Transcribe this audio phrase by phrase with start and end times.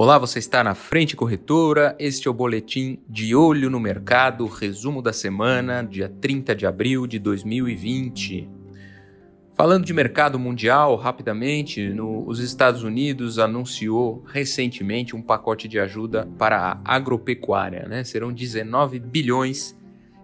[0.00, 1.94] Olá, você está na Frente Corretora.
[1.98, 7.06] Este é o boletim de olho no mercado, resumo da semana, dia 30 de abril
[7.06, 8.48] de 2020.
[9.52, 16.26] Falando de mercado mundial, rapidamente, no, os Estados Unidos anunciou recentemente um pacote de ajuda
[16.38, 17.86] para a agropecuária.
[17.86, 18.02] Né?
[18.02, 19.78] Serão 19 bilhões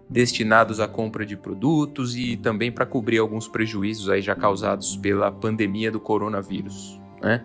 [0.08, 5.30] destinados à compra de produtos e também para cobrir alguns prejuízos aí já causados pela
[5.30, 6.98] pandemia do coronavírus.
[7.20, 7.44] Né?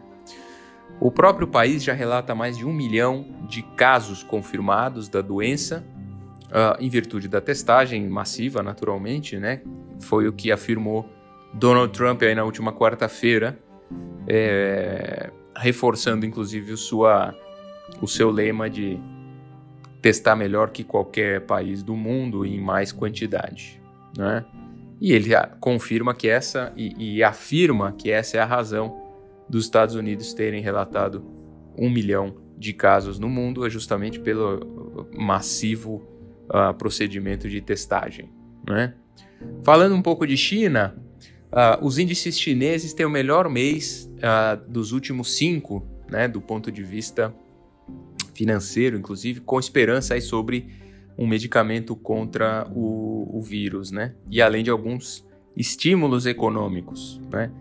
[1.01, 5.83] O próprio país já relata mais de um milhão de casos confirmados da doença,
[6.49, 9.63] uh, em virtude da testagem massiva, naturalmente, né?
[9.99, 11.09] Foi o que afirmou
[11.55, 13.57] Donald Trump aí na última quarta-feira,
[14.27, 17.35] é, reforçando inclusive o, sua,
[17.99, 18.99] o seu lema de
[20.03, 23.81] testar melhor que qualquer país do mundo em mais quantidade,
[24.15, 24.45] né?
[25.01, 29.10] E ele confirma que essa e, e afirma que essa é a razão
[29.51, 31.23] dos Estados Unidos terem relatado
[31.77, 36.01] um milhão de casos no mundo é justamente pelo massivo
[36.47, 38.29] uh, procedimento de testagem.
[38.67, 38.93] Né?
[39.63, 40.95] Falando um pouco de China,
[41.51, 46.71] uh, os índices chineses têm o melhor mês uh, dos últimos cinco, né, do ponto
[46.71, 47.33] de vista
[48.33, 50.67] financeiro, inclusive, com esperança aí sobre
[51.17, 54.13] um medicamento contra o, o vírus, né?
[54.29, 57.51] E além de alguns estímulos econômicos, né?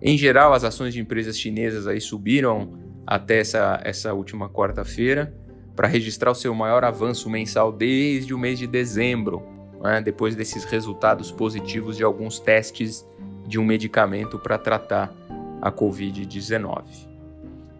[0.00, 2.72] Em geral, as ações de empresas chinesas aí subiram
[3.06, 5.34] até essa, essa última quarta-feira
[5.74, 9.42] para registrar o seu maior avanço mensal desde o mês de dezembro,
[9.82, 13.06] né, depois desses resultados positivos de alguns testes
[13.46, 15.12] de um medicamento para tratar
[15.60, 16.84] a Covid-19.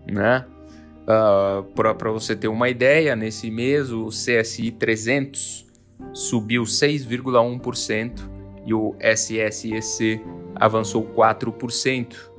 [0.06, 0.44] Né?
[1.04, 5.66] Uh, para você ter uma ideia, nesse mês o CSI 300
[6.12, 8.20] subiu 6,1%
[8.66, 10.20] e o SSEC
[10.54, 12.30] avançou 4%, uh,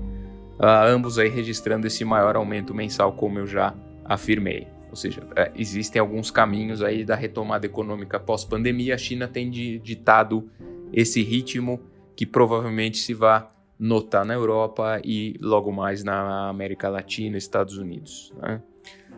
[0.59, 4.67] ah, ambos aí registrando esse maior aumento mensal, como eu já afirmei.
[4.89, 8.95] Ou seja, é, existem alguns caminhos aí da retomada econômica pós-pandemia.
[8.95, 10.50] A China tem ditado
[10.94, 11.81] esse ritmo
[12.16, 13.45] que provavelmente se vai
[13.78, 18.34] notar na Europa e logo mais na América Latina, Estados Unidos.
[18.41, 18.62] Né?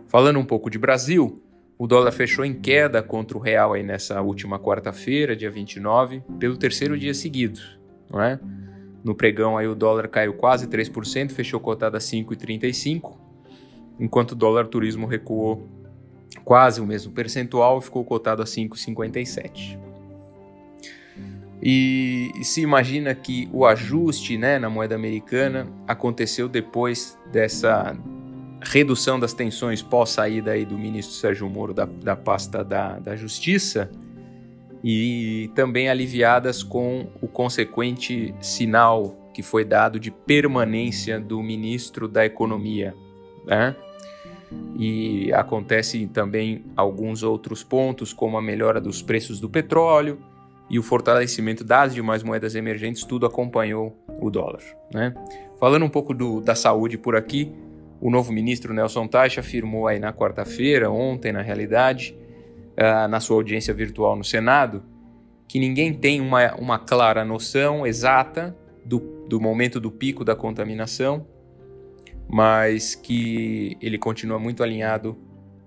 [0.07, 1.43] Falando um pouco de Brasil,
[1.77, 6.57] o dólar fechou em queda contra o real aí nessa última quarta-feira, dia 29, pelo
[6.57, 7.59] terceiro dia seguido.
[8.09, 8.39] Não é?
[9.03, 13.15] No pregão aí o dólar caiu quase 3%, fechou cotado a 5,35,
[13.99, 15.67] enquanto o dólar turismo recuou
[16.43, 19.77] quase o mesmo percentual e ficou cotado a 5,57.
[21.61, 27.97] E se imagina que o ajuste né, na moeda americana aconteceu depois dessa
[28.61, 33.15] redução das tensões pós saída aí do ministro Sérgio Moro da, da pasta da, da
[33.15, 33.89] Justiça
[34.83, 42.25] e também aliviadas com o consequente sinal que foi dado de permanência do ministro da
[42.25, 42.95] Economia.
[43.45, 43.75] Né?
[44.77, 50.19] E acontece também alguns outros pontos, como a melhora dos preços do petróleo
[50.69, 54.63] e o fortalecimento das demais moedas emergentes, tudo acompanhou o dólar.
[54.93, 55.13] Né?
[55.59, 57.51] Falando um pouco do, da saúde por aqui,
[58.01, 62.17] o novo ministro Nelson Teich afirmou aí na quarta-feira, ontem na realidade,
[62.77, 64.83] uh, na sua audiência virtual no Senado,
[65.47, 68.55] que ninguém tem uma, uma clara noção exata
[68.85, 71.25] do, do momento do pico da contaminação,
[72.29, 75.17] mas que ele continua muito alinhado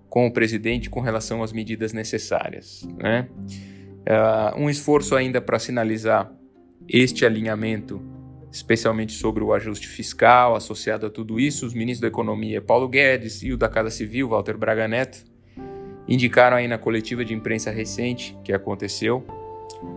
[0.08, 2.86] com o presidente com relação às medidas necessárias.
[2.98, 3.28] Né?
[3.38, 6.30] Uh, um esforço ainda para sinalizar
[6.88, 8.02] este alinhamento,
[8.52, 13.42] especialmente sobre o ajuste fiscal associado a tudo isso, os ministros da Economia Paulo Guedes
[13.42, 15.29] e o da Casa Civil Walter Braga Neto
[16.10, 19.24] indicaram aí na coletiva de imprensa recente que aconteceu